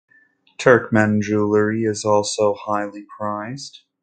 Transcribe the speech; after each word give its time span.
Turkmen 0.57 1.21
jewelry 1.21 1.83
is 1.83 2.03
also 2.03 2.55
highly 2.55 3.05
prized. 3.19 3.81